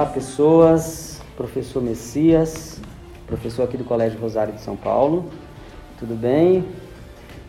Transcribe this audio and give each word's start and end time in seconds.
Olá, 0.00 0.08
pessoas. 0.08 1.20
Professor 1.36 1.82
Messias, 1.82 2.80
professor 3.26 3.64
aqui 3.64 3.76
do 3.76 3.84
Colégio 3.84 4.18
Rosário 4.18 4.54
de 4.54 4.60
São 4.62 4.74
Paulo. 4.74 5.26
Tudo 5.98 6.14
bem? 6.14 6.64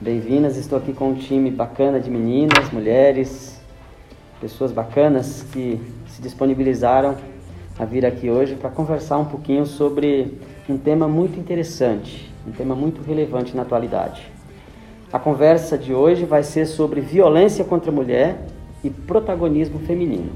Bem-vindas. 0.02 0.57
Estou 0.57 0.77
aqui 0.77 0.91
com 0.91 1.11
um 1.11 1.13
time 1.13 1.49
bacana 1.49 1.98
de 1.98 2.11
meninas, 2.11 2.70
mulheres, 2.70 3.58
pessoas 4.41 4.73
bacanas 4.73 5.45
que 5.53 5.80
se 6.09 6.22
disponibilizaram 6.22 7.16
a 7.80 7.85
vir 7.85 8.05
aqui 8.05 8.30
hoje 8.30 8.55
para 8.55 8.70
conversar 8.70 9.17
um 9.17 9.25
pouquinho 9.25 9.66
sobre 9.66 10.38
um 10.67 10.77
tema 10.77 11.08
muito 11.08 11.39
interessante, 11.39 12.30
um 12.45 12.52
tema 12.52 12.75
muito 12.75 13.02
relevante 13.02 13.55
na 13.55 13.61
atualidade. 13.61 14.30
A 15.13 15.17
conversa 15.17 15.77
de 15.77 15.94
hoje 15.94 16.25
vai 16.25 16.44
ser 16.44 16.66
sobre 16.66 16.99
violência 16.99 17.63
contra 17.63 17.89
a 17.89 17.94
mulher 17.94 18.45
e 18.83 18.89
protagonismo 18.89 19.80
feminino. 19.80 20.31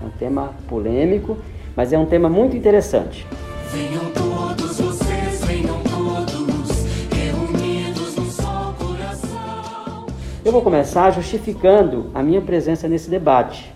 É 0.00 0.04
um 0.04 0.10
tema 0.10 0.54
polêmico, 0.68 1.36
mas 1.76 1.92
é 1.92 1.98
um 1.98 2.06
tema 2.06 2.28
muito 2.28 2.56
interessante. 2.56 3.26
Venham 3.70 4.06
todos 4.12 4.80
vocês, 4.80 5.44
venham 5.44 5.78
todos, 5.82 6.86
reunidos 7.12 8.16
num 8.16 8.30
só 8.30 8.74
coração. 8.78 10.06
Eu 10.42 10.50
vou 10.50 10.62
começar 10.62 11.10
justificando 11.10 12.10
a 12.14 12.22
minha 12.22 12.40
presença 12.40 12.88
nesse 12.88 13.10
debate. 13.10 13.70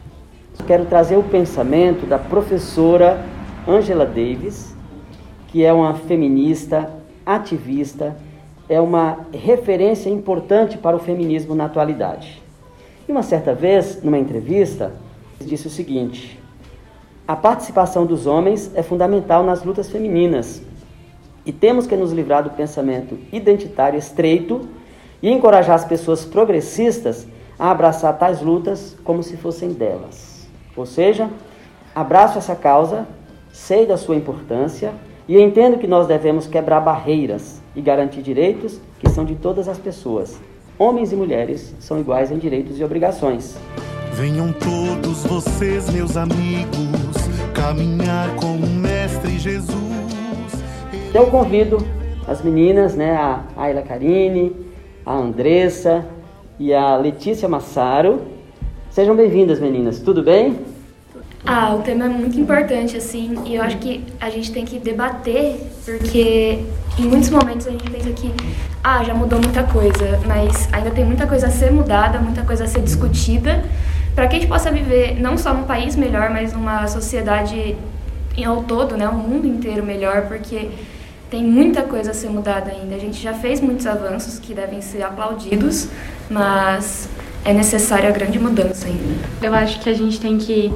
Quero 0.66 0.86
trazer 0.86 1.16
o 1.16 1.22
pensamento 1.22 2.06
da 2.06 2.18
professora 2.18 3.22
Angela 3.68 4.06
Davis, 4.06 4.74
que 5.48 5.64
é 5.64 5.72
uma 5.72 5.94
feminista, 5.94 6.90
ativista, 7.26 8.16
é 8.68 8.80
uma 8.80 9.26
referência 9.32 10.08
importante 10.08 10.78
para 10.78 10.96
o 10.96 11.00
feminismo 11.00 11.54
na 11.54 11.64
atualidade. 11.64 12.40
E 13.08 13.12
uma 13.12 13.22
certa 13.22 13.52
vez, 13.52 14.02
numa 14.02 14.18
entrevista, 14.18 14.92
disse 15.40 15.66
o 15.66 15.70
seguinte: 15.70 16.39
a 17.30 17.36
participação 17.36 18.04
dos 18.04 18.26
homens 18.26 18.72
é 18.74 18.82
fundamental 18.82 19.44
nas 19.44 19.62
lutas 19.62 19.88
femininas 19.88 20.60
e 21.46 21.52
temos 21.52 21.86
que 21.86 21.94
nos 21.94 22.10
livrar 22.10 22.42
do 22.42 22.50
pensamento 22.50 23.16
identitário 23.32 23.96
estreito 23.96 24.68
e 25.22 25.30
encorajar 25.30 25.76
as 25.76 25.84
pessoas 25.84 26.24
progressistas 26.24 27.28
a 27.56 27.70
abraçar 27.70 28.18
tais 28.18 28.42
lutas 28.42 28.96
como 29.04 29.22
se 29.22 29.36
fossem 29.36 29.72
delas. 29.72 30.44
Ou 30.76 30.84
seja, 30.84 31.30
abraço 31.94 32.36
essa 32.36 32.56
causa, 32.56 33.06
sei 33.52 33.86
da 33.86 33.96
sua 33.96 34.16
importância 34.16 34.92
e 35.28 35.40
entendo 35.40 35.78
que 35.78 35.86
nós 35.86 36.08
devemos 36.08 36.48
quebrar 36.48 36.80
barreiras 36.80 37.62
e 37.76 37.80
garantir 37.80 38.22
direitos 38.22 38.80
que 38.98 39.08
são 39.08 39.24
de 39.24 39.36
todas 39.36 39.68
as 39.68 39.78
pessoas, 39.78 40.36
homens 40.76 41.12
e 41.12 41.14
mulheres 41.14 41.76
são 41.78 42.00
iguais 42.00 42.32
em 42.32 42.38
direitos 42.38 42.76
e 42.80 42.82
obrigações. 42.82 43.56
Venham 44.20 44.52
todos 44.52 45.24
vocês, 45.24 45.88
meus 45.88 46.16
amigos, 46.16 47.09
caminhar 47.60 48.34
com 48.36 48.56
o 48.56 48.66
Mestre 48.66 49.38
Jesus. 49.38 49.76
Eu 51.12 51.26
convido 51.26 51.76
as 52.26 52.40
meninas, 52.42 52.94
né, 52.94 53.14
a 53.14 53.44
Ayla 53.54 53.82
Karine, 53.82 54.56
a 55.04 55.12
Andressa 55.12 56.06
e 56.58 56.72
a 56.72 56.96
Letícia 56.96 57.46
Massaro. 57.46 58.22
Sejam 58.88 59.14
bem-vindas, 59.14 59.60
meninas. 59.60 60.00
Tudo 60.00 60.22
bem? 60.22 60.58
Ah, 61.44 61.74
o 61.74 61.82
tema 61.82 62.06
é 62.06 62.08
muito 62.08 62.40
importante, 62.40 62.96
assim, 62.96 63.34
e 63.44 63.56
eu 63.56 63.62
acho 63.62 63.76
que 63.76 64.04
a 64.18 64.30
gente 64.30 64.50
tem 64.52 64.64
que 64.64 64.78
debater, 64.78 65.60
porque 65.84 66.64
em 66.98 67.02
muitos 67.02 67.28
momentos 67.28 67.66
a 67.66 67.70
gente 67.72 67.90
pensa 67.90 68.10
que, 68.10 68.32
ah, 68.82 69.04
já 69.04 69.12
mudou 69.12 69.38
muita 69.38 69.64
coisa, 69.64 70.18
mas 70.26 70.66
ainda 70.72 70.90
tem 70.90 71.04
muita 71.04 71.26
coisa 71.26 71.48
a 71.48 71.50
ser 71.50 71.70
mudada, 71.70 72.18
muita 72.20 72.42
coisa 72.42 72.64
a 72.64 72.66
ser 72.66 72.80
discutida, 72.80 73.62
para 74.14 74.26
que 74.26 74.36
a 74.36 74.38
gente 74.38 74.48
possa 74.48 74.70
viver 74.70 75.20
não 75.20 75.36
só 75.36 75.54
num 75.54 75.64
país 75.64 75.96
melhor, 75.96 76.30
mas 76.30 76.52
numa 76.52 76.86
sociedade 76.86 77.76
ao 78.44 78.62
todo, 78.62 78.96
né, 78.96 79.08
o 79.08 79.14
mundo 79.14 79.46
inteiro 79.46 79.84
melhor, 79.84 80.22
porque 80.26 80.70
tem 81.30 81.44
muita 81.44 81.82
coisa 81.82 82.10
a 82.10 82.14
ser 82.14 82.28
mudada 82.28 82.70
ainda. 82.70 82.94
A 82.94 82.98
gente 82.98 83.22
já 83.22 83.32
fez 83.34 83.60
muitos 83.60 83.86
avanços 83.86 84.38
que 84.38 84.54
devem 84.54 84.80
ser 84.80 85.02
aplaudidos, 85.02 85.88
mas 86.28 87.08
é 87.44 87.52
necessária 87.52 88.08
a 88.08 88.12
grande 88.12 88.38
mudança 88.38 88.86
ainda. 88.86 89.14
Eu 89.42 89.54
acho 89.54 89.80
que 89.80 89.88
a 89.88 89.94
gente 89.94 90.20
tem 90.20 90.38
que 90.38 90.72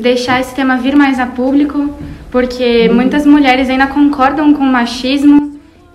deixar 0.00 0.40
esse 0.40 0.54
tema 0.54 0.76
vir 0.76 0.94
mais 0.94 1.18
a 1.18 1.26
público, 1.26 1.94
porque 2.30 2.88
muitas 2.88 3.24
mulheres 3.24 3.70
ainda 3.70 3.86
concordam 3.86 4.52
com 4.52 4.62
o 4.62 4.66
machismo 4.66 5.43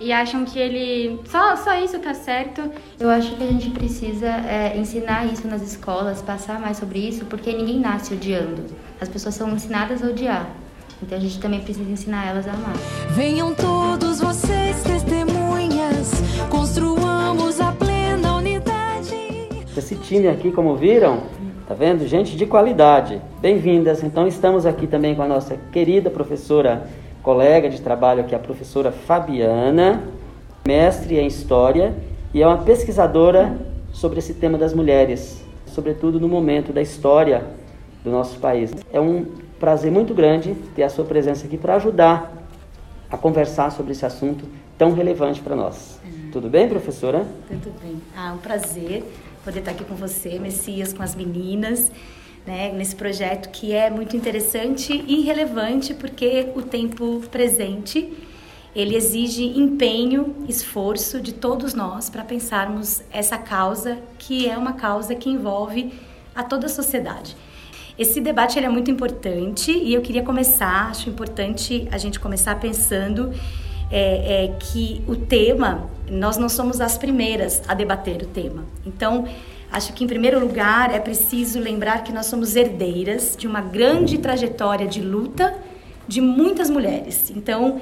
e 0.00 0.12
acham 0.12 0.44
que 0.46 0.58
ele 0.58 1.20
só 1.26 1.54
só 1.56 1.78
isso 1.78 1.98
tá 1.98 2.14
certo. 2.14 2.62
Eu 2.98 3.10
acho 3.10 3.36
que 3.36 3.44
a 3.44 3.46
gente 3.46 3.70
precisa 3.70 4.26
é, 4.26 4.76
ensinar 4.76 5.26
isso 5.26 5.46
nas 5.46 5.62
escolas, 5.62 6.22
passar 6.22 6.58
mais 6.58 6.78
sobre 6.78 6.98
isso, 6.98 7.26
porque 7.26 7.52
ninguém 7.52 7.78
nasce 7.78 8.14
odiando. 8.14 8.64
As 8.98 9.08
pessoas 9.08 9.34
são 9.34 9.50
ensinadas 9.50 10.02
a 10.02 10.06
odiar. 10.06 10.48
Então 11.02 11.16
a 11.16 11.20
gente 11.20 11.38
também 11.38 11.60
precisa 11.60 11.90
ensinar 11.90 12.28
elas 12.28 12.48
a 12.48 12.52
amar. 12.52 12.76
Venham 13.10 13.54
todos 13.54 14.20
vocês 14.20 14.82
testemunhas, 14.82 16.12
construamos 16.48 17.60
a 17.60 17.72
plena 17.72 18.36
unidade. 18.36 19.14
Esse 19.76 19.96
time 19.96 20.28
aqui, 20.28 20.50
como 20.50 20.76
viram, 20.76 21.22
tá 21.66 21.74
vendo? 21.74 22.06
Gente 22.06 22.36
de 22.36 22.46
qualidade. 22.46 23.20
Bem-vindas. 23.40 24.02
Então 24.02 24.26
estamos 24.26 24.66
aqui 24.66 24.86
também 24.86 25.14
com 25.14 25.22
a 25.22 25.28
nossa 25.28 25.56
querida 25.72 26.10
professora, 26.10 26.86
colega 27.22 27.68
de 27.68 27.80
trabalho 27.80 28.20
aqui, 28.20 28.34
a 28.34 28.38
professora 28.38 28.90
Fabiana, 28.90 30.02
mestre 30.66 31.18
em 31.18 31.26
História 31.26 31.94
e 32.32 32.42
é 32.42 32.46
uma 32.46 32.58
pesquisadora 32.58 33.56
sobre 33.92 34.18
esse 34.18 34.34
tema 34.34 34.56
das 34.56 34.72
mulheres, 34.72 35.42
sobretudo 35.66 36.20
no 36.20 36.28
momento 36.28 36.72
da 36.72 36.80
história 36.80 37.44
do 38.04 38.10
nosso 38.10 38.38
país. 38.38 38.70
É 38.92 39.00
um 39.00 39.26
prazer 39.58 39.90
muito 39.90 40.14
grande 40.14 40.54
ter 40.74 40.82
a 40.82 40.88
sua 40.88 41.04
presença 41.04 41.46
aqui 41.46 41.58
para 41.58 41.76
ajudar 41.76 42.32
a 43.10 43.18
conversar 43.18 43.70
sobre 43.70 43.92
esse 43.92 44.06
assunto 44.06 44.44
tão 44.78 44.92
relevante 44.92 45.40
para 45.40 45.54
nós. 45.54 46.00
Tudo 46.32 46.48
bem, 46.48 46.68
professora? 46.68 47.26
Tudo 47.48 47.74
bem. 47.82 48.00
Ah, 48.16 48.32
um 48.32 48.38
prazer 48.38 49.04
poder 49.44 49.58
estar 49.58 49.72
aqui 49.72 49.84
com 49.84 49.94
você, 49.94 50.38
Messias, 50.38 50.92
com 50.92 51.02
as 51.02 51.14
meninas, 51.14 51.90
né, 52.50 52.72
nesse 52.72 52.96
projeto 52.96 53.48
que 53.50 53.72
é 53.72 53.88
muito 53.88 54.16
interessante 54.16 55.04
e 55.06 55.20
relevante 55.20 55.94
porque 55.94 56.48
o 56.56 56.62
tempo 56.62 57.22
presente 57.30 58.12
ele 58.74 58.96
exige 58.96 59.44
empenho, 59.56 60.34
esforço 60.48 61.20
de 61.20 61.32
todos 61.32 61.74
nós 61.74 62.10
para 62.10 62.24
pensarmos 62.24 63.02
essa 63.12 63.38
causa 63.38 63.98
que 64.18 64.48
é 64.48 64.58
uma 64.58 64.72
causa 64.72 65.14
que 65.14 65.30
envolve 65.30 65.92
a 66.34 66.42
toda 66.42 66.66
a 66.66 66.68
sociedade. 66.68 67.36
Esse 67.96 68.20
debate 68.20 68.58
é 68.58 68.68
muito 68.68 68.90
importante 68.90 69.70
e 69.70 69.94
eu 69.94 70.02
queria 70.02 70.24
começar, 70.24 70.90
acho 70.90 71.08
importante 71.08 71.86
a 71.92 71.98
gente 71.98 72.18
começar 72.18 72.58
pensando 72.58 73.32
é, 73.92 74.44
é, 74.44 74.56
que 74.58 75.04
o 75.06 75.14
tema, 75.14 75.88
nós 76.10 76.36
não 76.36 76.48
somos 76.48 76.80
as 76.80 76.98
primeiras 76.98 77.62
a 77.68 77.74
debater 77.74 78.22
o 78.22 78.26
tema. 78.26 78.64
Então, 78.84 79.28
acho 79.70 79.92
que 79.92 80.04
em 80.04 80.06
primeiro 80.06 80.40
lugar 80.40 80.94
é 80.94 80.98
preciso 80.98 81.58
lembrar 81.58 82.02
que 82.02 82.12
nós 82.12 82.26
somos 82.26 82.56
herdeiras 82.56 83.36
de 83.38 83.46
uma 83.46 83.60
grande 83.60 84.18
trajetória 84.18 84.86
de 84.86 85.00
luta 85.00 85.56
de 86.08 86.20
muitas 86.20 86.68
mulheres. 86.68 87.30
Então, 87.30 87.80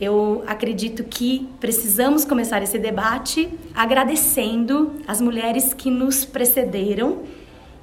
eu 0.00 0.44
acredito 0.46 1.04
que 1.04 1.48
precisamos 1.58 2.24
começar 2.24 2.62
esse 2.62 2.78
debate 2.78 3.48
agradecendo 3.74 4.92
as 5.06 5.20
mulheres 5.20 5.72
que 5.72 5.90
nos 5.90 6.24
precederam 6.24 7.20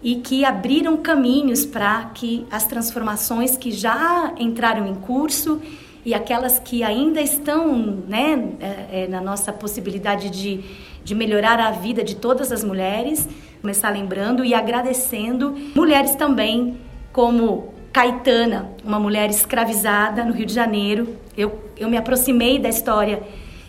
e 0.02 0.16
que 0.18 0.44
abriram 0.44 0.98
caminhos 0.98 1.66
para 1.66 2.06
que 2.14 2.46
as 2.52 2.66
transformações 2.66 3.58
que 3.58 3.72
já 3.72 4.34
entraram 4.38 4.86
em 4.86 4.96
curso 4.96 5.62
e 6.06 6.14
aquelas 6.14 6.60
que 6.60 6.84
ainda 6.84 7.22
estão 7.22 8.04
né, 8.08 8.50
é, 8.60 9.04
é, 9.04 9.08
na 9.08 9.22
nossa 9.22 9.54
possibilidade 9.54 10.30
de, 10.30 10.64
de 11.04 11.16
melhorar 11.16 11.60
a 11.60 11.72
vida 11.72 12.04
de 12.04 12.16
todas 12.16 12.52
as 12.52 12.64
mulheres, 12.64 13.28
começar 13.64 13.92
lembrando 13.92 14.44
e 14.44 14.54
agradecendo 14.54 15.56
mulheres 15.74 16.16
também 16.16 16.82
como 17.14 17.74
Caetana, 17.94 18.70
uma 18.84 19.00
mulher 19.00 19.30
escravizada 19.30 20.26
no 20.26 20.34
Rio 20.34 20.46
de 20.46 20.54
Janeiro. 20.54 21.16
Eu, 21.38 21.72
eu 21.78 21.90
me 21.90 21.96
aproximei 21.96 22.60
da 22.60 22.68
história 22.68 23.24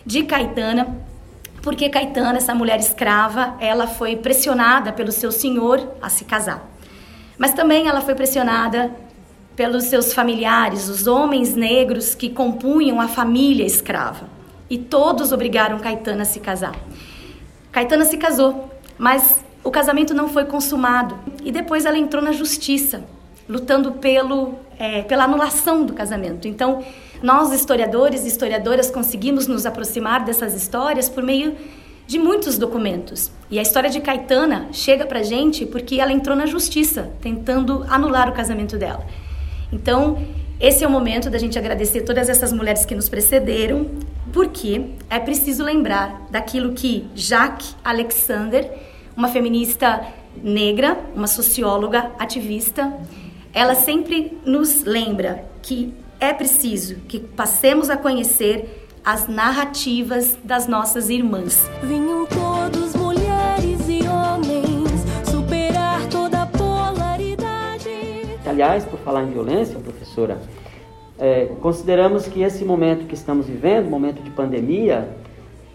de 0.05 0.23
Caetana 0.23 0.97
porque 1.61 1.87
Caetana, 1.87 2.39
essa 2.39 2.53
mulher 2.53 2.77
escrava, 2.77 3.55
ela 3.57 3.87
foi 3.87 4.17
pressionada 4.17 4.91
pelo 4.91 5.13
seu 5.13 5.31
senhor 5.31 5.95
a 6.01 6.09
se 6.09 6.25
casar. 6.25 6.69
Mas 7.37 7.53
também 7.53 7.87
ela 7.87 8.01
foi 8.01 8.15
pressionada 8.15 8.91
pelos 9.55 9.85
seus 9.85 10.11
familiares, 10.11 10.89
os 10.89 11.07
homens 11.07 11.55
negros 11.55 12.13
que 12.13 12.29
compunham 12.29 12.99
a 12.99 13.07
família 13.07 13.65
escrava. 13.65 14.27
E 14.69 14.77
todos 14.77 15.31
obrigaram 15.31 15.79
Caetana 15.79 16.23
a 16.23 16.25
se 16.25 16.41
casar. 16.41 16.75
Caetana 17.71 18.03
se 18.03 18.17
casou, 18.17 18.69
mas 18.97 19.44
o 19.65 19.71
casamento 19.71 20.13
não 20.13 20.29
foi 20.29 20.45
consumado. 20.45 21.17
E 21.43 21.51
depois 21.51 21.83
ela 21.85 21.97
entrou 21.97 22.23
na 22.23 22.31
justiça, 22.31 23.03
lutando 23.49 23.93
pelo, 23.93 24.53
é, 24.79 25.01
pela 25.01 25.25
anulação 25.25 25.83
do 25.83 25.93
casamento. 25.93 26.47
Então, 26.47 26.83
nós, 27.21 27.51
historiadores 27.51 28.23
e 28.23 28.27
historiadoras, 28.27 28.89
conseguimos 28.91 29.47
nos 29.47 29.65
aproximar 29.65 30.23
dessas 30.23 30.53
histórias 30.53 31.09
por 31.09 31.23
meio 31.23 31.55
de 32.07 32.19
muitos 32.19 32.57
documentos. 32.57 33.31
E 33.49 33.57
a 33.57 33.61
história 33.63 33.89
de 33.89 33.99
Caetana 33.99 34.69
chega 34.71 35.05
pra 35.05 35.23
gente 35.23 35.65
porque 35.65 35.99
ela 35.99 36.13
entrou 36.13 36.37
na 36.37 36.45
justiça, 36.45 37.11
tentando 37.19 37.83
anular 37.89 38.29
o 38.29 38.33
casamento 38.33 38.77
dela. 38.77 39.03
Então, 39.73 40.19
Esse 40.59 40.85
é 40.85 40.87
o 40.87 40.89
momento 40.89 41.29
da 41.29 41.37
gente 41.37 41.59
agradecer 41.59 42.01
todas 42.01 42.29
essas 42.29 42.53
mulheres 42.53 42.85
que 42.85 42.95
nos 42.95 43.09
precederam, 43.09 43.87
porque 44.31 44.91
é 45.09 45.19
preciso 45.19 45.63
lembrar 45.63 46.27
daquilo 46.31 46.73
que 46.73 47.07
Jacques 47.13 47.75
Alexander, 47.83 48.71
uma 49.15 49.29
feminista 49.29 50.05
negra, 50.43 50.97
uma 51.15 51.27
socióloga, 51.27 52.11
ativista, 52.19 52.93
ela 53.53 53.73
sempre 53.73 54.37
nos 54.45 54.83
lembra 54.83 55.45
que 55.61 55.93
é 56.19 56.33
preciso 56.33 56.95
que 57.07 57.19
passemos 57.19 57.89
a 57.89 57.97
conhecer 57.97 58.87
as 59.03 59.27
narrativas 59.27 60.37
das 60.43 60.67
nossas 60.67 61.09
irmãs. 61.09 61.69
Venham 61.83 62.25
todos, 62.25 62.95
mulheres 62.95 63.87
e 63.87 64.05
homens, 64.07 64.89
superar 65.29 66.07
toda 66.09 66.45
polaridade. 66.47 67.89
Aliás, 68.45 68.83
por 68.83 68.99
falar 68.99 69.23
em 69.23 69.31
violência, 69.31 69.79
professora, 69.79 70.41
é, 71.19 71.45
consideramos 71.61 72.27
que 72.27 72.41
esse 72.41 72.65
momento 72.65 73.05
que 73.05 73.13
estamos 73.13 73.45
vivendo, 73.45 73.89
momento 73.89 74.21
de 74.21 74.29
pandemia, 74.31 75.07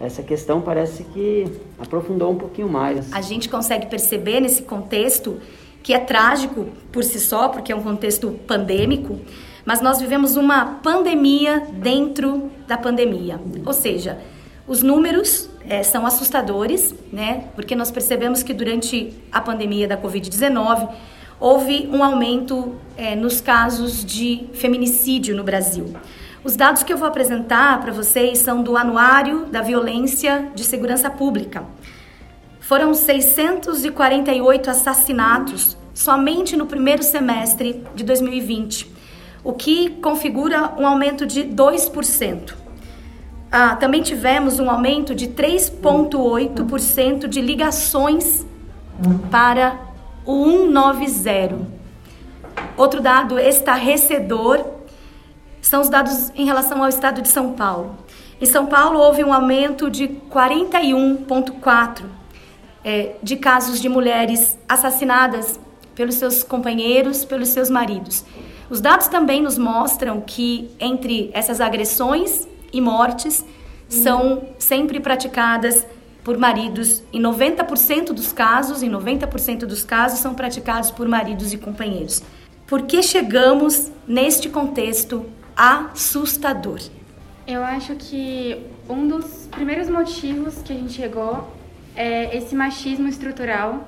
essa 0.01 0.23
questão 0.23 0.61
parece 0.61 1.03
que 1.03 1.45
aprofundou 1.79 2.31
um 2.31 2.35
pouquinho 2.35 2.67
mais. 2.67 3.11
A 3.13 3.21
gente 3.21 3.47
consegue 3.47 3.85
perceber 3.87 4.39
nesse 4.39 4.63
contexto 4.63 5.39
que 5.83 5.93
é 5.93 5.99
trágico 5.99 6.67
por 6.91 7.03
si 7.03 7.19
só, 7.19 7.49
porque 7.49 7.71
é 7.71 7.75
um 7.75 7.81
contexto 7.81 8.31
pandêmico, 8.47 9.19
mas 9.65 9.81
nós 9.81 9.99
vivemos 9.99 10.35
uma 10.35 10.65
pandemia 10.83 11.63
dentro 11.73 12.51
da 12.67 12.77
pandemia. 12.77 13.39
Ou 13.65 13.73
seja, 13.73 14.19
os 14.67 14.81
números 14.81 15.49
eh, 15.67 15.83
são 15.83 16.05
assustadores, 16.05 16.93
né? 17.11 17.45
Porque 17.55 17.75
nós 17.75 17.91
percebemos 17.91 18.43
que 18.43 18.53
durante 18.53 19.13
a 19.31 19.41
pandemia 19.41 19.87
da 19.87 19.97
Covid-19 19.97 20.89
houve 21.39 21.89
um 21.91 22.03
aumento 22.03 22.75
eh, 22.95 23.15
nos 23.15 23.41
casos 23.41 24.05
de 24.05 24.47
feminicídio 24.53 25.35
no 25.35 25.43
Brasil. 25.43 25.93
Os 26.43 26.55
dados 26.55 26.81
que 26.81 26.91
eu 26.91 26.97
vou 26.97 27.07
apresentar 27.07 27.79
para 27.81 27.91
vocês 27.91 28.39
são 28.39 28.63
do 28.63 28.75
Anuário 28.75 29.45
da 29.45 29.61
Violência 29.61 30.49
de 30.55 30.63
Segurança 30.63 31.07
Pública. 31.07 31.63
Foram 32.59 32.95
648 32.95 34.71
assassinatos 34.71 35.77
somente 35.93 36.57
no 36.57 36.65
primeiro 36.65 37.03
semestre 37.03 37.83
de 37.93 38.03
2020, 38.03 38.91
o 39.43 39.53
que 39.53 39.91
configura 40.01 40.73
um 40.79 40.87
aumento 40.87 41.27
de 41.27 41.43
2%. 41.43 42.55
Ah, 43.51 43.75
também 43.75 44.01
tivemos 44.01 44.59
um 44.59 44.67
aumento 44.67 45.13
de 45.13 45.27
3,8% 45.27 47.27
de 47.27 47.39
ligações 47.39 48.43
para 49.29 49.79
o 50.25 50.45
190. 50.45 51.67
Outro 52.75 52.99
dado 52.99 53.37
estarrecedor 53.37 54.80
são 55.61 55.81
os 55.81 55.89
dados 55.89 56.31
em 56.35 56.45
relação 56.45 56.81
ao 56.81 56.89
estado 56.89 57.21
de 57.21 57.27
São 57.27 57.53
Paulo. 57.53 57.95
Em 58.41 58.45
São 58.45 58.65
Paulo 58.65 58.99
houve 58.99 59.23
um 59.23 59.31
aumento 59.31 59.89
de 59.89 60.07
41,4% 60.07 62.03
é, 62.83 63.15
de 63.21 63.35
casos 63.35 63.79
de 63.79 63.87
mulheres 63.87 64.57
assassinadas 64.67 65.59
pelos 65.93 66.15
seus 66.15 66.41
companheiros, 66.41 67.23
pelos 67.23 67.49
seus 67.49 67.69
maridos. 67.69 68.25
Os 68.69 68.81
dados 68.81 69.07
também 69.07 69.41
nos 69.41 69.57
mostram 69.57 70.21
que 70.21 70.71
entre 70.79 71.29
essas 71.33 71.61
agressões 71.61 72.47
e 72.73 72.81
mortes 72.81 73.45
são 73.89 74.47
sempre 74.57 74.99
praticadas 74.99 75.85
por 76.23 76.37
maridos. 76.37 77.03
Em 77.11 77.21
90% 77.21 78.13
dos 78.13 78.31
casos, 78.31 78.81
em 78.81 78.89
90% 78.89 79.65
dos 79.65 79.83
casos 79.83 80.19
são 80.19 80.33
praticados 80.33 80.89
por 80.89 81.07
maridos 81.07 81.51
e 81.51 81.57
companheiros. 81.57 82.23
Por 82.65 82.83
que 82.83 83.03
chegamos 83.03 83.91
neste 84.07 84.47
contexto 84.47 85.25
assustador? 85.61 86.79
Eu 87.45 87.63
acho 87.63 87.95
que 87.95 88.65
um 88.89 89.07
dos 89.07 89.47
primeiros 89.51 89.87
motivos 89.89 90.59
que 90.63 90.73
a 90.73 90.75
gente 90.75 90.93
chegou 90.93 91.47
é 91.95 92.35
esse 92.35 92.55
machismo 92.55 93.07
estrutural. 93.07 93.87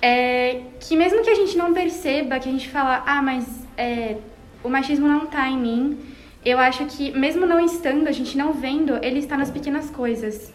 É, 0.00 0.62
que 0.80 0.96
mesmo 0.96 1.22
que 1.22 1.28
a 1.28 1.34
gente 1.34 1.58
não 1.58 1.74
perceba, 1.74 2.40
que 2.40 2.48
a 2.48 2.52
gente 2.52 2.70
fala, 2.70 3.02
ah, 3.06 3.20
mas 3.20 3.44
é, 3.76 4.16
o 4.64 4.70
machismo 4.70 5.06
não 5.06 5.24
está 5.24 5.46
em 5.46 5.58
mim, 5.58 5.98
eu 6.42 6.58
acho 6.58 6.86
que 6.86 7.12
mesmo 7.12 7.44
não 7.44 7.60
estando, 7.60 8.08
a 8.08 8.12
gente 8.12 8.36
não 8.38 8.54
vendo, 8.54 8.98
ele 9.04 9.18
está 9.18 9.36
nas 9.36 9.50
pequenas 9.50 9.90
coisas. 9.90 10.54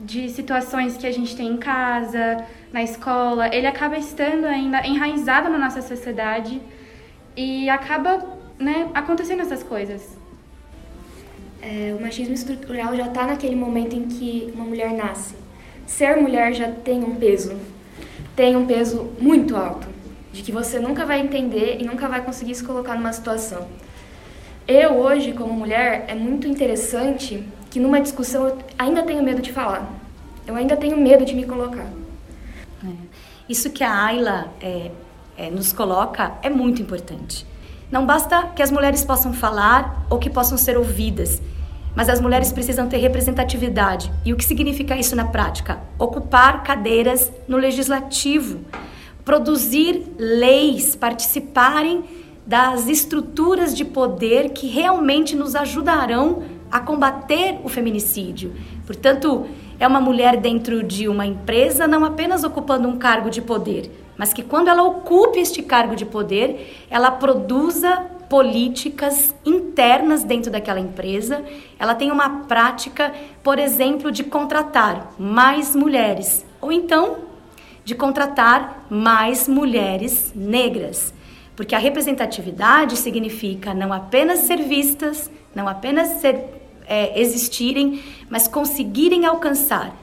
De 0.00 0.28
situações 0.28 0.96
que 0.96 1.06
a 1.08 1.12
gente 1.12 1.36
tem 1.36 1.48
em 1.48 1.56
casa, 1.56 2.44
na 2.72 2.84
escola, 2.84 3.52
ele 3.52 3.66
acaba 3.66 3.98
estando 3.98 4.44
ainda 4.44 4.86
enraizado 4.86 5.50
na 5.50 5.58
nossa 5.58 5.82
sociedade 5.82 6.62
e 7.36 7.68
acaba 7.68 8.37
né, 8.58 8.90
acontecendo 8.94 9.42
essas 9.42 9.62
coisas. 9.62 10.16
É, 11.60 11.94
o 11.98 12.02
machismo 12.02 12.34
estrutural 12.34 12.96
já 12.96 13.06
está 13.06 13.26
naquele 13.26 13.56
momento 13.56 13.94
em 13.94 14.04
que 14.04 14.52
uma 14.54 14.64
mulher 14.64 14.92
nasce. 14.92 15.34
Ser 15.86 16.16
mulher 16.16 16.52
já 16.52 16.70
tem 16.70 17.02
um 17.02 17.16
peso, 17.16 17.56
tem 18.36 18.56
um 18.56 18.66
peso 18.66 19.10
muito 19.18 19.56
alto, 19.56 19.88
de 20.32 20.42
que 20.42 20.52
você 20.52 20.78
nunca 20.78 21.04
vai 21.04 21.20
entender 21.20 21.78
e 21.80 21.84
nunca 21.84 22.08
vai 22.08 22.22
conseguir 22.22 22.54
se 22.54 22.62
colocar 22.62 22.94
numa 22.94 23.12
situação. 23.12 23.66
Eu 24.66 24.98
hoje, 24.98 25.32
como 25.32 25.52
mulher, 25.52 26.04
é 26.08 26.14
muito 26.14 26.46
interessante 26.46 27.42
que 27.70 27.80
numa 27.80 28.00
discussão 28.00 28.48
eu 28.48 28.58
ainda 28.78 29.02
tenho 29.02 29.22
medo 29.22 29.40
de 29.40 29.52
falar. 29.52 29.90
Eu 30.46 30.54
ainda 30.54 30.76
tenho 30.76 30.96
medo 30.96 31.24
de 31.24 31.34
me 31.34 31.44
colocar. 31.44 31.90
Isso 33.48 33.70
que 33.70 33.82
a 33.82 34.04
Ayla 34.04 34.52
é, 34.60 34.90
é, 35.36 35.50
nos 35.50 35.72
coloca 35.72 36.34
é 36.42 36.50
muito 36.50 36.82
importante. 36.82 37.46
Não 37.90 38.04
basta 38.04 38.50
que 38.54 38.62
as 38.62 38.70
mulheres 38.70 39.02
possam 39.02 39.32
falar 39.32 40.06
ou 40.10 40.18
que 40.18 40.28
possam 40.28 40.58
ser 40.58 40.76
ouvidas, 40.76 41.40
mas 41.96 42.10
as 42.10 42.20
mulheres 42.20 42.52
precisam 42.52 42.86
ter 42.86 42.98
representatividade. 42.98 44.12
E 44.24 44.32
o 44.32 44.36
que 44.36 44.44
significa 44.44 44.94
isso 44.96 45.16
na 45.16 45.24
prática? 45.24 45.80
Ocupar 45.98 46.62
cadeiras 46.62 47.32
no 47.48 47.56
legislativo, 47.56 48.60
produzir 49.24 50.04
leis, 50.18 50.94
participarem 50.94 52.04
das 52.46 52.88
estruturas 52.88 53.74
de 53.74 53.84
poder 53.84 54.50
que 54.50 54.66
realmente 54.66 55.34
nos 55.34 55.54
ajudarão 55.54 56.42
a 56.70 56.80
combater 56.80 57.58
o 57.64 57.68
feminicídio. 57.68 58.52
Portanto, 58.86 59.46
é 59.80 59.86
uma 59.86 60.00
mulher 60.00 60.36
dentro 60.36 60.82
de 60.82 61.08
uma 61.08 61.26
empresa 61.26 61.86
não 61.86 62.04
apenas 62.04 62.44
ocupando 62.44 62.86
um 62.88 62.98
cargo 62.98 63.30
de 63.30 63.40
poder, 63.40 63.90
mas 64.18 64.32
que 64.32 64.42
quando 64.42 64.68
ela 64.68 64.82
ocupe 64.82 65.38
este 65.38 65.62
cargo 65.62 65.94
de 65.94 66.04
poder, 66.04 66.86
ela 66.90 67.12
produza 67.12 67.96
políticas 68.28 69.34
internas 69.46 70.24
dentro 70.24 70.50
daquela 70.50 70.80
empresa, 70.80 71.42
ela 71.78 71.94
tem 71.94 72.10
uma 72.10 72.40
prática, 72.40 73.14
por 73.42 73.58
exemplo, 73.58 74.10
de 74.10 74.24
contratar 74.24 75.14
mais 75.18 75.74
mulheres, 75.74 76.44
ou 76.60 76.70
então 76.70 77.28
de 77.84 77.94
contratar 77.94 78.86
mais 78.90 79.48
mulheres 79.48 80.32
negras. 80.34 81.14
Porque 81.56 81.74
a 81.74 81.78
representatividade 81.78 82.96
significa 82.96 83.72
não 83.72 83.92
apenas 83.92 84.40
ser 84.40 84.58
vistas, 84.58 85.30
não 85.54 85.66
apenas 85.66 86.20
ser, 86.20 86.44
é, 86.86 87.18
existirem, 87.18 88.02
mas 88.28 88.46
conseguirem 88.46 89.24
alcançar 89.24 89.94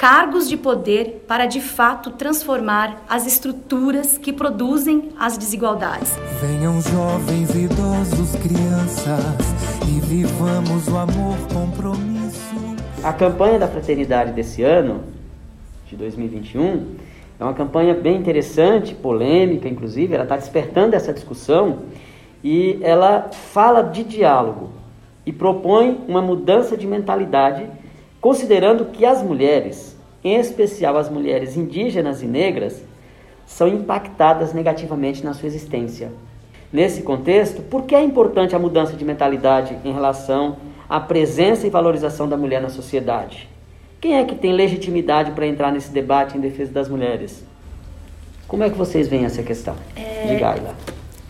cargos 0.00 0.48
de 0.48 0.56
poder 0.56 1.26
para 1.28 1.44
de 1.44 1.60
fato 1.60 2.12
transformar 2.12 3.02
as 3.06 3.26
estruturas 3.26 4.16
que 4.16 4.32
produzem 4.32 5.10
as 5.20 5.36
desigualdades. 5.36 6.16
Venham 6.40 6.80
jovens, 6.80 7.54
idosos, 7.54 8.34
crianças 8.36 9.44
e 9.86 10.00
vivamos 10.00 10.88
o 10.88 10.96
amor 10.96 11.36
compromisso. 11.52 12.56
A 13.04 13.12
campanha 13.12 13.58
da 13.58 13.68
fraternidade 13.68 14.32
desse 14.32 14.62
ano, 14.62 15.04
de 15.86 15.96
2021, 15.96 16.94
é 17.38 17.44
uma 17.44 17.52
campanha 17.52 17.92
bem 17.92 18.16
interessante, 18.16 18.94
polêmica, 18.94 19.68
inclusive, 19.68 20.14
ela 20.14 20.22
está 20.22 20.36
despertando 20.38 20.96
essa 20.96 21.12
discussão 21.12 21.80
e 22.42 22.78
ela 22.80 23.28
fala 23.52 23.82
de 23.82 24.02
diálogo 24.02 24.70
e 25.26 25.32
propõe 25.32 26.00
uma 26.08 26.22
mudança 26.22 26.74
de 26.74 26.86
mentalidade, 26.86 27.66
considerando 28.20 28.86
que 28.86 29.04
as 29.04 29.22
mulheres, 29.22 29.96
em 30.22 30.36
especial 30.36 30.96
as 30.96 31.08
mulheres 31.08 31.56
indígenas 31.56 32.22
e 32.22 32.26
negras, 32.26 32.82
são 33.46 33.66
impactadas 33.66 34.52
negativamente 34.52 35.24
na 35.24 35.34
sua 35.34 35.46
existência. 35.46 36.12
Nesse 36.72 37.02
contexto, 37.02 37.62
por 37.62 37.82
que 37.82 37.94
é 37.94 38.02
importante 38.02 38.54
a 38.54 38.58
mudança 38.58 38.92
de 38.92 39.04
mentalidade 39.04 39.76
em 39.84 39.92
relação 39.92 40.56
à 40.88 41.00
presença 41.00 41.66
e 41.66 41.70
valorização 41.70 42.28
da 42.28 42.36
mulher 42.36 42.62
na 42.62 42.68
sociedade? 42.68 43.48
Quem 44.00 44.16
é 44.16 44.24
que 44.24 44.36
tem 44.36 44.52
legitimidade 44.52 45.32
para 45.32 45.46
entrar 45.46 45.72
nesse 45.72 45.90
debate 45.90 46.38
em 46.38 46.40
defesa 46.40 46.72
das 46.72 46.88
mulheres? 46.88 47.44
Como 48.46 48.62
é 48.62 48.70
que 48.70 48.78
vocês 48.78 49.08
veem 49.08 49.24
essa 49.24 49.42
questão? 49.42 49.76
É... 49.96 50.26
Diga, 50.26 50.50
Ayla. 50.50 50.74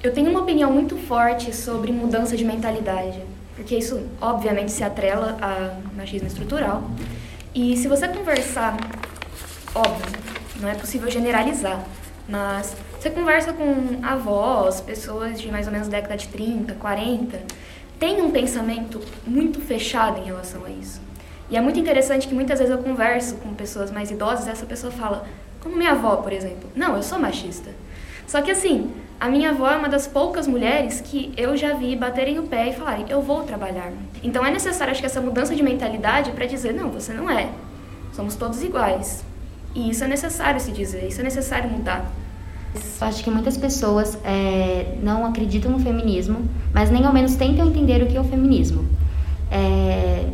Eu 0.03 0.13
tenho 0.13 0.31
uma 0.31 0.41
opinião 0.41 0.71
muito 0.71 0.97
forte 0.97 1.55
sobre 1.55 1.91
mudança 1.91 2.37
de 2.37 2.45
mentalidade, 2.45 3.21
porque 3.61 3.77
isso 3.77 4.09
obviamente 4.23 4.73
se 4.73 4.83
atrela 4.83 5.37
a 5.39 5.77
machismo 5.95 6.27
estrutural. 6.27 6.83
E 7.55 7.77
se 7.77 7.89
você 7.89 8.09
conversar, 8.09 8.75
óbvio, 9.75 10.19
não 10.59 10.69
é 10.69 10.75
possível 10.75 11.11
generalizar, 11.11 11.85
Mas 12.27 12.75
você 12.99 13.11
conversa 13.11 13.53
com 13.53 13.99
avós, 14.03 14.81
pessoas 14.81 15.39
de 15.39 15.51
mais 15.51 15.67
ou 15.67 15.73
menos 15.73 15.89
década 15.89 16.17
de 16.17 16.29
30, 16.29 16.75
40, 16.75 17.39
tem 17.99 18.23
um 18.23 18.31
pensamento 18.31 18.99
muito 19.27 19.61
fechado 19.61 20.21
em 20.21 20.25
relação 20.25 20.65
a 20.65 20.71
isso. 20.71 20.99
E 21.51 21.57
é 21.57 21.61
muito 21.61 21.79
interessante 21.79 22.27
que 22.29 22.35
muitas 22.35 22.61
vezes 22.61 22.75
eu 22.75 22.83
converso 22.83 23.35
com 23.37 23.53
pessoas 23.53 23.91
mais 23.91 24.11
idosas 24.11 24.47
e 24.47 24.51
essa 24.51 24.65
pessoa 24.65 24.91
fala, 24.91 25.27
como 25.61 25.77
minha 25.77 25.91
avó, 25.91 26.17
por 26.17 26.33
exemplo, 26.33 26.71
não, 26.75 26.97
eu 26.97 27.03
sou 27.03 27.19
machista. 27.19 27.71
Só 28.31 28.41
que 28.41 28.53
assim, 28.53 28.89
a 29.19 29.29
minha 29.29 29.51
avó 29.51 29.69
é 29.69 29.77
uma 29.77 29.89
das 29.89 30.07
poucas 30.07 30.47
mulheres 30.47 31.01
que 31.01 31.33
eu 31.37 31.57
já 31.57 31.75
vi 31.75 31.97
baterem 31.97 32.39
o 32.39 32.45
pé 32.45 32.69
e 32.69 32.73
falarem, 32.73 33.05
eu 33.09 33.21
vou 33.21 33.43
trabalhar. 33.43 33.93
Então 34.23 34.47
é 34.47 34.53
necessário, 34.53 34.93
acho 34.93 35.01
que 35.01 35.07
essa 35.07 35.21
mudança 35.21 35.53
de 35.53 35.65
mentalidade 35.65 36.31
para 36.31 36.47
dizer, 36.47 36.73
não, 36.73 36.91
você 36.91 37.13
não 37.13 37.29
é. 37.29 37.49
Somos 38.13 38.37
todos 38.37 38.63
iguais. 38.63 39.25
E 39.75 39.91
isso 39.91 40.05
é 40.05 40.07
necessário 40.07 40.61
se 40.61 40.71
dizer, 40.71 41.09
isso 41.09 41.21
é 41.21 41.25
necessário 41.25 41.69
mudar. 41.69 42.09
Eu 42.73 43.09
acho 43.09 43.25
que 43.25 43.33
muitas 43.33 43.57
pessoas 43.57 44.17
é, 44.25 44.97
não 45.03 45.27
acreditam 45.27 45.73
no 45.73 45.81
feminismo, 45.81 46.49
mas 46.73 46.89
nem 46.89 47.05
ao 47.05 47.13
menos 47.13 47.35
tentam 47.35 47.67
entender 47.67 48.01
o 48.01 48.07
que 48.07 48.17
é 48.17 48.21
o 48.21 48.25
feminismo. 48.25 48.89
É, 49.51 50.27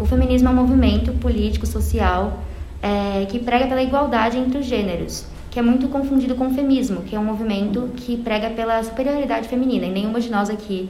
o 0.00 0.04
feminismo 0.04 0.48
é 0.48 0.50
um 0.50 0.56
movimento 0.56 1.12
político, 1.12 1.64
social, 1.64 2.40
é, 2.82 3.24
que 3.26 3.38
prega 3.38 3.68
pela 3.68 3.80
igualdade 3.84 4.36
entre 4.36 4.58
os 4.58 4.66
gêneros, 4.66 5.26
que 5.50 5.58
é 5.58 5.62
muito 5.62 5.88
confundido 5.88 6.36
com 6.36 6.46
o 6.46 6.54
feminismo, 6.54 7.02
que 7.02 7.16
é 7.16 7.18
um 7.18 7.24
movimento 7.24 7.90
que 7.96 8.16
prega 8.16 8.50
pela 8.50 8.82
superioridade 8.84 9.48
feminina, 9.48 9.84
e 9.86 9.90
nenhuma 9.90 10.20
de 10.20 10.30
nós 10.30 10.48
aqui 10.48 10.88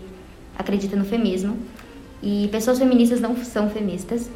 acredita 0.58 0.94
no 0.96 1.04
feminismo. 1.04 1.56
E 2.22 2.48
pessoas 2.48 2.78
feministas 2.78 3.20
não 3.20 3.34
são 3.36 3.70
feministas. 3.70 4.30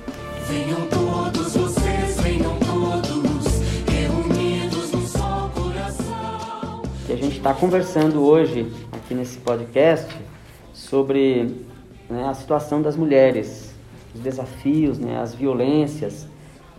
Venham 0.48 0.80
todos 0.88 1.54
vocês, 1.54 2.20
venham 2.22 2.56
todos, 2.58 3.44
reunidos 3.86 4.92
num 4.92 5.06
só 5.06 5.52
coração. 5.54 6.82
que 7.06 7.12
a 7.12 7.16
gente 7.16 7.36
está 7.36 7.52
conversando 7.52 8.22
hoje 8.22 8.66
aqui 8.92 9.14
nesse 9.14 9.36
podcast 9.36 10.08
sobre 10.72 11.54
né, 12.08 12.26
a 12.26 12.32
situação 12.32 12.80
das 12.80 12.96
mulheres, 12.96 13.74
os 14.14 14.20
desafios, 14.20 14.98
né, 14.98 15.20
as 15.20 15.34
violências 15.34 16.26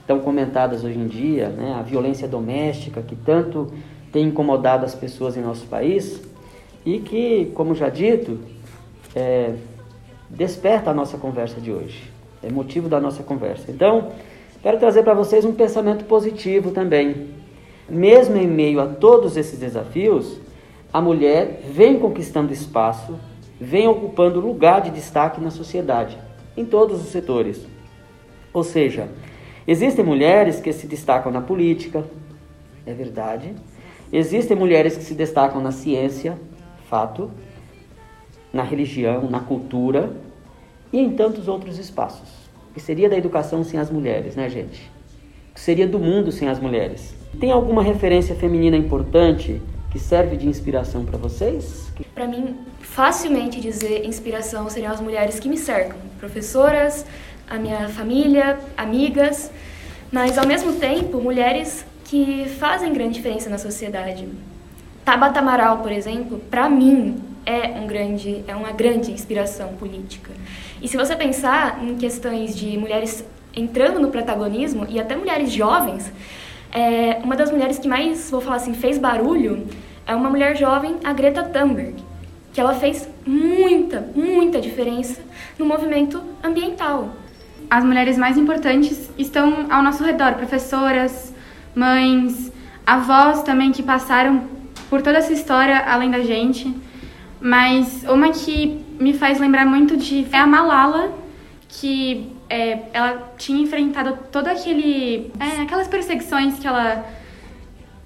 tão 0.07 0.19
comentadas 0.19 0.83
hoje 0.83 0.97
em 0.97 1.07
dia, 1.07 1.49
né, 1.49 1.75
a 1.77 1.81
violência 1.81 2.27
doméstica 2.27 3.01
que 3.01 3.15
tanto 3.15 3.71
tem 4.11 4.25
incomodado 4.27 4.85
as 4.85 4.95
pessoas 4.95 5.35
em 5.35 5.41
nosso 5.41 5.65
país 5.65 6.21
e 6.85 6.99
que, 6.99 7.51
como 7.55 7.73
já 7.73 7.89
dito, 7.89 8.39
é, 9.15 9.55
desperta 10.29 10.91
a 10.91 10.93
nossa 10.93 11.17
conversa 11.17 11.59
de 11.59 11.71
hoje, 11.71 12.03
é 12.43 12.51
motivo 12.51 12.87
da 12.87 12.99
nossa 12.99 13.23
conversa. 13.23 13.71
Então, 13.71 14.11
quero 14.61 14.77
trazer 14.77 15.03
para 15.03 15.13
vocês 15.13 15.43
um 15.43 15.53
pensamento 15.53 16.05
positivo 16.05 16.71
também. 16.71 17.33
Mesmo 17.89 18.37
em 18.37 18.47
meio 18.47 18.79
a 18.79 18.87
todos 18.87 19.37
esses 19.37 19.59
desafios, 19.59 20.39
a 20.93 21.01
mulher 21.01 21.61
vem 21.71 21.99
conquistando 21.99 22.53
espaço, 22.53 23.15
vem 23.59 23.87
ocupando 23.87 24.39
lugar 24.39 24.81
de 24.81 24.91
destaque 24.91 25.41
na 25.41 25.51
sociedade, 25.51 26.17
em 26.55 26.65
todos 26.65 27.01
os 27.01 27.09
setores. 27.09 27.65
Ou 28.53 28.63
seja, 28.63 29.09
existem 29.67 30.03
mulheres 30.03 30.59
que 30.59 30.71
se 30.73 30.87
destacam 30.87 31.31
na 31.31 31.41
política, 31.41 32.03
é 32.85 32.93
verdade. 32.93 33.53
Existem 34.11 34.55
mulheres 34.55 34.95
que 34.95 35.03
se 35.03 35.13
destacam 35.13 35.61
na 35.61 35.71
ciência, 35.71 36.37
fato, 36.89 37.31
na 38.53 38.63
religião, 38.63 39.29
na 39.29 39.39
cultura 39.39 40.15
e 40.93 40.99
em 40.99 41.11
tantos 41.11 41.47
outros 41.47 41.77
espaços. 41.77 42.29
O 42.69 42.73
que 42.73 42.79
seria 42.79 43.09
da 43.09 43.17
educação 43.17 43.63
sem 43.63 43.79
as 43.79 43.89
mulheres, 43.89 44.35
né, 44.35 44.49
gente? 44.49 44.81
O 45.51 45.55
que 45.55 45.59
seria 45.61 45.87
do 45.87 45.99
mundo 45.99 46.31
sem 46.31 46.47
as 46.47 46.59
mulheres? 46.59 47.15
Tem 47.39 47.51
alguma 47.51 47.81
referência 47.81 48.35
feminina 48.35 48.77
importante 48.77 49.61
que 49.91 49.99
serve 49.99 50.37
de 50.37 50.47
inspiração 50.47 51.05
para 51.05 51.17
vocês? 51.17 51.91
Para 52.13 52.27
mim, 52.27 52.57
facilmente 52.81 53.59
dizer 53.59 54.05
inspiração 54.05 54.69
seriam 54.69 54.91
as 54.91 55.01
mulheres 55.01 55.39
que 55.39 55.49
me 55.49 55.57
cercam, 55.57 55.97
professoras, 56.19 57.05
a 57.49 57.57
minha 57.57 57.87
família, 57.89 58.59
amigas, 58.77 59.51
mas 60.11 60.37
ao 60.37 60.47
mesmo 60.47 60.73
tempo, 60.73 61.19
mulheres 61.19 61.85
que 62.05 62.45
fazem 62.59 62.93
grande 62.93 63.15
diferença 63.15 63.49
na 63.49 63.57
sociedade. 63.57 64.27
Tabata 65.03 65.39
Amaral, 65.39 65.79
por 65.79 65.91
exemplo, 65.91 66.39
para 66.49 66.69
mim 66.69 67.21
é 67.45 67.79
um 67.79 67.85
grande, 67.85 68.43
é 68.47 68.55
uma 68.55 68.71
grande 68.71 69.11
inspiração 69.11 69.69
política. 69.73 70.31
E 70.81 70.87
se 70.87 70.97
você 70.97 71.15
pensar 71.15 71.83
em 71.83 71.95
questões 71.95 72.55
de 72.55 72.77
mulheres 72.77 73.23
entrando 73.55 73.99
no 73.99 74.09
protagonismo 74.09 74.85
e 74.89 74.99
até 74.99 75.15
mulheres 75.15 75.51
jovens, 75.51 76.11
é, 76.71 77.19
uma 77.23 77.35
das 77.35 77.51
mulheres 77.51 77.77
que 77.77 77.87
mais, 77.87 78.29
vou 78.29 78.41
falar 78.41 78.57
assim, 78.57 78.73
fez 78.73 78.97
barulho 78.97 79.67
é 80.07 80.13
uma 80.13 80.29
mulher 80.29 80.55
jovem, 80.55 80.97
a 81.03 81.13
Greta 81.13 81.43
Thunberg, 81.43 81.95
que 82.53 82.61
ela 82.61 82.75
fez 82.75 83.09
muita, 83.25 84.07
muita 84.15 84.61
diferença 84.61 85.21
no 85.57 85.65
movimento 85.65 86.21
ambiental. 86.43 87.09
As 87.69 87.83
mulheres 87.83 88.17
mais 88.17 88.37
importantes 88.37 89.09
estão 89.17 89.67
ao 89.69 89.81
nosso 89.81 90.03
redor, 90.03 90.33
professoras, 90.33 91.33
mães, 91.75 92.51
avós 92.85 93.43
também 93.43 93.71
que 93.71 93.81
passaram 93.81 94.43
por 94.89 95.01
toda 95.01 95.17
essa 95.17 95.33
história 95.33 95.79
além 95.79 96.11
da 96.11 96.19
gente. 96.21 96.73
Mas 97.41 98.03
uma 98.07 98.29
que 98.29 98.83
me 98.99 99.13
faz 99.13 99.39
lembrar 99.39 99.65
muito 99.65 99.97
de 99.97 100.25
é 100.31 100.37
a 100.37 100.47
Malala, 100.47 101.13
que 101.67 102.31
é, 102.49 102.79
ela 102.93 103.33
tinha 103.37 103.61
enfrentado 103.61 104.17
todo 104.31 104.47
aquele 104.47 105.31
é, 105.39 105.61
aquelas 105.61 105.87
perseguições 105.87 106.59
que 106.59 106.67
ela 106.67 107.05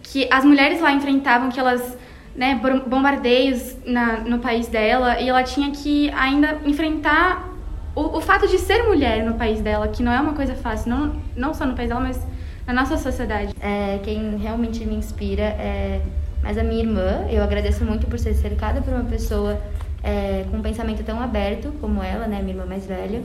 que 0.02 0.28
as 0.32 0.44
mulheres 0.44 0.82
lá 0.82 0.92
enfrentavam, 0.92 1.50
que 1.50 1.60
elas 1.60 1.98
né, 2.36 2.60
bom- 2.62 2.80
bombardeios 2.88 3.76
na, 3.86 4.18
no 4.22 4.40
país 4.40 4.68
dela, 4.68 5.20
e 5.20 5.30
ela 5.30 5.44
tinha 5.44 5.70
que 5.72 6.10
ainda 6.12 6.60
enfrentar 6.66 7.49
o, 7.96 8.18
o 8.18 8.22
fato 8.22 8.48
de 8.48 8.58
ser 8.58 8.84
mulher 8.84 9.24
no 9.24 9.36
país 9.36 9.62
dela, 9.62 9.88
que 9.88 10.04
não 10.04 10.12
é 10.12 10.20
uma 10.20 10.34
coisa 10.34 10.56
fácil, 10.56 10.90
não, 10.90 11.16
não 11.36 11.54
só 11.54 11.66
no 11.66 11.76
país 11.76 11.90
dela, 11.90 12.02
mas 12.02 12.20
na 12.66 12.74
nossa 12.74 12.98
sociedade. 12.98 13.54
É, 13.60 14.00
quem 14.04 14.38
realmente 14.38 14.86
me 14.86 14.96
inspira 14.96 15.44
é 15.44 16.02
mais 16.42 16.58
a 16.58 16.64
minha 16.64 16.82
irmã. 16.82 17.26
Eu 17.30 17.44
agradeço 17.44 17.84
muito 17.84 18.08
por 18.08 18.20
ser 18.20 18.34
cercada 18.36 18.82
por 18.82 18.94
uma 18.94 19.06
pessoa 19.06 19.60
é, 20.04 20.46
com 20.50 20.58
um 20.58 20.62
pensamento 20.62 21.04
tão 21.04 21.20
aberto 21.22 21.74
como 21.82 22.04
ela, 22.04 22.28
né, 22.28 22.40
minha 22.42 22.54
irmã 22.54 22.66
mais 22.66 22.86
velha. 22.86 23.24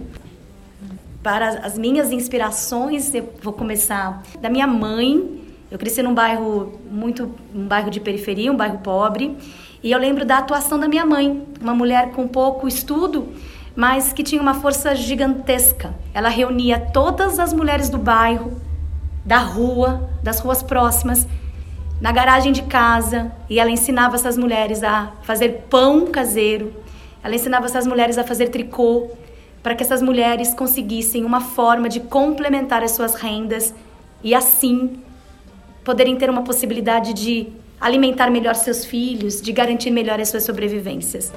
Para 1.22 1.48
as 1.60 1.78
minhas 1.78 2.10
inspirações, 2.10 3.14
eu 3.14 3.32
vou 3.42 3.52
começar 3.52 4.22
da 4.40 4.50
minha 4.50 4.66
mãe. 4.66 5.42
Eu 5.70 5.78
cresci 5.78 6.02
num 6.02 6.14
bairro 6.14 6.78
muito, 6.90 7.34
um 7.54 7.66
bairro 7.66 7.90
de 7.90 7.98
periferia, 7.98 8.52
um 8.52 8.56
bairro 8.56 8.78
pobre, 8.78 9.36
e 9.82 9.90
eu 9.90 9.98
lembro 9.98 10.24
da 10.24 10.38
atuação 10.38 10.78
da 10.78 10.86
minha 10.86 11.04
mãe, 11.04 11.42
uma 11.60 11.74
mulher 11.74 12.12
com 12.12 12.28
pouco 12.28 12.68
estudo, 12.68 13.28
mas 13.76 14.12
que 14.12 14.22
tinha 14.22 14.40
uma 14.40 14.54
força 14.54 14.94
gigantesca. 14.94 15.94
Ela 16.12 16.28
reunia 16.28 16.78
todas 16.78 17.38
as 17.38 17.52
mulheres 17.52 17.88
do 17.88 17.98
bairro, 17.98 18.60
da 19.24 19.38
rua, 19.38 20.10
das 20.22 20.40
ruas 20.40 20.62
próximas, 20.62 21.26
na 22.00 22.12
garagem 22.12 22.52
de 22.52 22.62
casa, 22.62 23.32
e 23.48 23.58
ela 23.58 23.70
ensinava 23.70 24.16
essas 24.16 24.36
mulheres 24.36 24.82
a 24.82 25.12
fazer 25.22 25.66
pão 25.70 26.06
caseiro. 26.06 26.72
Ela 27.22 27.34
ensinava 27.34 27.66
essas 27.66 27.86
mulheres 27.86 28.18
a 28.18 28.24
fazer 28.24 28.48
tricô, 28.48 29.10
para 29.62 29.74
que 29.74 29.82
essas 29.82 30.02
mulheres 30.02 30.52
conseguissem 30.52 31.24
uma 31.24 31.40
forma 31.40 31.88
de 31.88 32.00
complementar 32.00 32.82
as 32.82 32.90
suas 32.90 33.14
rendas 33.14 33.74
e 34.22 34.34
assim 34.34 34.98
poderem 35.82 36.16
ter 36.16 36.28
uma 36.28 36.42
possibilidade 36.42 37.14
de 37.14 37.48
alimentar 37.84 38.30
melhor 38.30 38.54
seus 38.54 38.82
filhos, 38.82 39.42
de 39.42 39.52
garantir 39.52 39.90
melhor 39.90 40.18
as 40.18 40.30
suas 40.30 40.42
sobrevivências. 40.42 41.30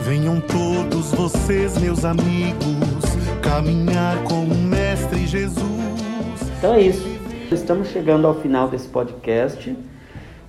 Venham 0.00 0.40
todos 0.40 1.12
vocês, 1.12 1.78
meus 1.78 2.04
amigos, 2.04 3.04
caminhar 3.40 4.20
com 4.24 4.42
o 4.42 4.54
Mestre 4.56 5.24
Jesus. 5.24 5.62
Então 6.58 6.74
é 6.74 6.80
isso. 6.80 7.06
Estamos 7.48 7.90
chegando 7.90 8.26
ao 8.26 8.34
final 8.34 8.66
desse 8.68 8.88
podcast. 8.88 9.72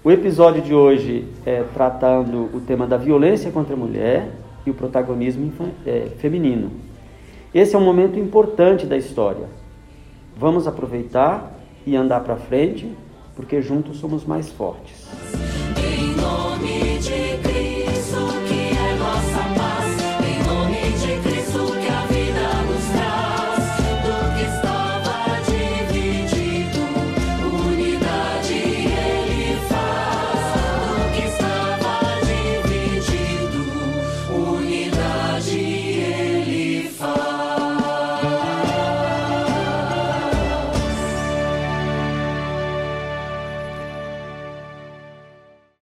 O 0.04 0.12
episódio 0.12 0.64
de 0.64 0.74
hoje 0.74 1.28
é 1.46 1.62
tratando 1.76 2.50
o 2.52 2.60
tema 2.62 2.88
da 2.88 2.98
violência 2.98 3.52
contra 3.52 3.76
a 3.76 3.78
mulher 3.78 4.32
e 4.66 4.72
o 4.72 4.74
protagonismo 4.74 5.52
é, 5.86 6.08
feminino. 6.18 6.72
Esse 7.54 7.76
é 7.76 7.78
um 7.78 7.86
momento 7.86 8.18
importante 8.18 8.88
da 8.88 8.98
história. 8.98 9.46
Vamos 10.36 10.68
aproveitar 10.68 11.56
e 11.86 11.96
andar 11.96 12.22
para 12.22 12.36
frente, 12.36 12.92
porque 13.36 13.62
juntos 13.62 13.98
somos 13.98 14.26
mais 14.26 14.50
fortes. 14.50 15.45